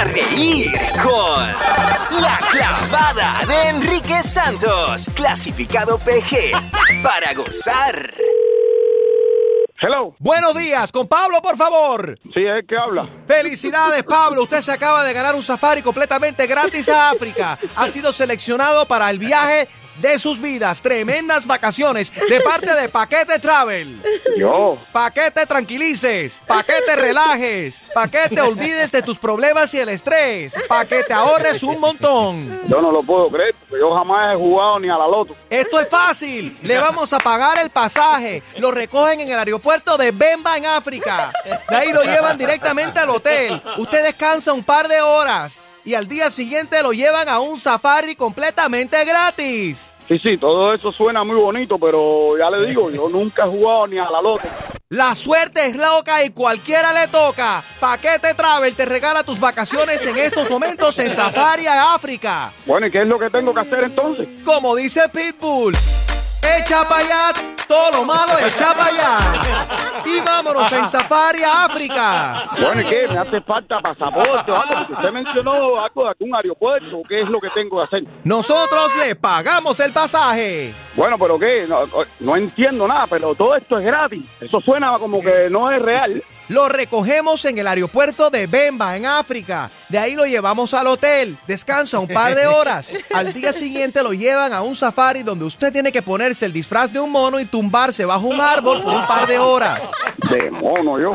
[0.00, 0.72] A reír
[1.02, 8.14] con La Clavada de Enrique Santos, clasificado PG, para gozar.
[9.78, 10.16] Hello.
[10.18, 12.18] Buenos días, con Pablo, por favor.
[12.32, 13.10] Sí, es el que habla.
[13.26, 14.44] Felicidades, Pablo.
[14.44, 17.58] Usted se acaba de ganar un safari completamente gratis a África.
[17.76, 19.68] Ha sido seleccionado para el viaje
[20.00, 20.82] de sus vidas.
[20.82, 24.00] Tremendas vacaciones de parte de Paquete Travel.
[24.36, 24.78] Yo.
[24.92, 26.42] Paquete tranquilices.
[26.46, 27.86] Paquete relajes.
[27.94, 30.54] Paquete olvides de tus problemas y el estrés.
[30.68, 32.60] Paquete ahorres un montón.
[32.68, 35.34] Yo no lo puedo creer, porque yo jamás he jugado ni a la loto.
[35.48, 36.56] Esto es fácil.
[36.62, 38.42] Le vamos a pagar el pasaje.
[38.58, 41.32] Lo recogen en el aeropuerto de Bemba en África.
[41.68, 43.60] De ahí lo llevan directamente al hotel.
[43.78, 48.14] Usted descansa un par de horas y al día siguiente lo llevan a un safari
[48.14, 49.96] completamente gratis.
[50.08, 53.86] Sí, sí, todo eso suena muy bonito, pero ya le digo, yo nunca he jugado
[53.86, 54.48] ni a la loto.
[54.88, 57.62] La suerte es loca y cualquiera le toca.
[57.78, 62.52] Paquete Travel te regala tus vacaciones en estos momentos en Safari a África.
[62.66, 64.28] Bueno, ¿y qué es lo que tengo que hacer entonces?
[64.44, 65.76] Como dice Pitbull,
[66.42, 70.02] echa para allá todo lo malo, echa para allá.
[70.04, 72.48] Y vámonos en Safari a África.
[72.60, 73.06] Bueno, ¿y qué?
[73.08, 74.74] ¿Me hace falta pasaporte o algo?
[74.74, 77.02] Porque usted mencionó algo de algún aeropuerto.
[77.08, 78.04] ¿Qué es lo que tengo que hacer?
[78.24, 80.74] Nosotros le pagamos el pasaje.
[80.96, 81.66] Bueno, pero ¿qué?
[81.68, 81.86] No,
[82.18, 84.24] no entiendo nada, pero todo esto es gratis.
[84.40, 86.20] Eso suena como que no es real.
[86.50, 89.70] Lo recogemos en el aeropuerto de Bemba, en África.
[89.88, 91.38] De ahí lo llevamos al hotel.
[91.46, 92.90] Descansa un par de horas.
[93.14, 96.92] Al día siguiente lo llevan a un safari donde usted tiene que ponerse el disfraz
[96.92, 99.92] de un mono y tumbarse bajo un árbol por un par de horas.
[100.28, 101.14] De mono, yo.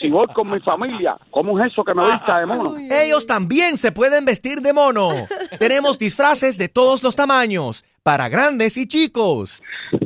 [0.00, 2.74] Si voy con mi familia, ¿cómo es eso que me vista de mono?
[2.90, 5.10] Ellos también se pueden vestir de mono.
[5.58, 9.62] Tenemos disfraces de todos los tamaños, para grandes y chicos.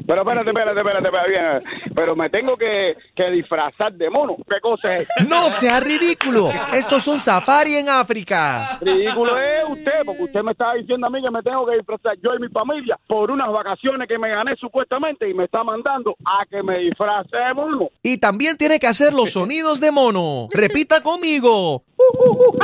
[0.06, 1.66] Pero espérate, espérate, espérate, espérate.
[1.94, 4.36] Pero me tengo que, que disfrazar de mono.
[4.48, 5.08] ¿Qué cosa es?
[5.28, 6.50] No sea ridículo.
[6.72, 8.78] Esto es un safari en África.
[8.80, 12.16] Ridículo es usted, porque usted me está diciendo a mí que me tengo que disfrazar
[12.22, 16.16] yo y mi familia por unas vacaciones que me gané supuestamente y me está mandando
[16.24, 17.90] a que me disfrace de mono.
[18.02, 20.48] Y también tiene que hacer los sonidos de mono.
[20.52, 21.84] Repita conmigo.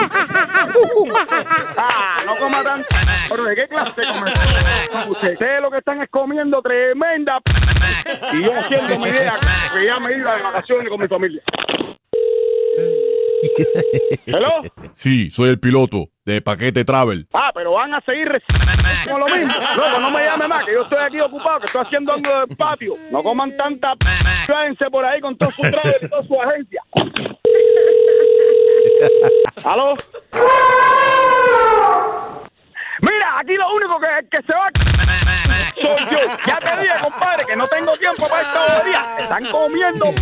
[1.76, 2.86] ah, no coma tanto.
[3.30, 4.02] Pero ¿de qué clase?
[5.08, 7.38] Ustedes lo que están es comiendo tremenda
[8.32, 9.38] y yo haciendo mi idea
[9.72, 11.42] que ya me iba de vacaciones con mi familia.
[14.26, 14.62] ¿Hello?
[14.92, 17.26] Sí, soy el piloto de Paquete Travel.
[17.32, 19.54] Ah, pero van a seguir recibiendo con lo mismo.
[19.76, 22.56] Luego no me llame más, que yo estoy aquí ocupado, que estoy haciendo algo del
[22.56, 22.96] patio.
[23.10, 24.06] No coman tanta p
[24.90, 26.82] por ahí con todo su travel y toda su agencia.
[29.64, 29.94] ¿Aló?
[33.02, 34.69] Mira, aquí lo único que, que se va
[35.74, 36.18] soy yo.
[36.46, 39.06] Ya te dije, compadre, que no tengo tiempo para estos días.
[39.18, 40.12] Están comiendo.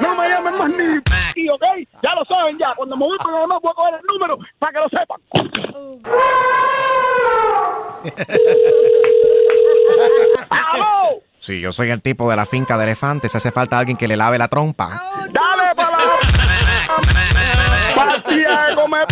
[0.00, 1.12] No me llamen más ni p,
[1.52, 1.64] ¿ok?
[2.02, 2.74] Ya lo saben ya.
[2.76, 5.20] Cuando me voy para demás voy a coger el número para que lo sepan.
[10.50, 11.22] ¡Aló!
[11.38, 13.34] Sí, yo soy el tipo de la finca de elefantes.
[13.34, 15.02] Hace falta alguien que le lave la trompa.
[15.30, 16.04] ¡Dale para la...
[17.94, 19.06] ¡Partida de comer!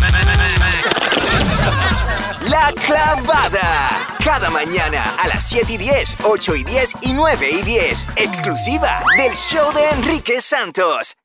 [2.48, 3.91] La clavada.
[4.32, 8.08] Cada mañana a las 7 y 10, 8 y 10 y 9 y 10.
[8.16, 11.18] Exclusiva del show de Enrique Santos.